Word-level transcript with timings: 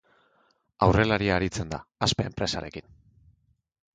Aurrelaria 0.85 1.35
aritzen 1.35 1.69
da, 1.75 1.79
Aspe 2.07 2.27
enpresarekin. 2.31 2.89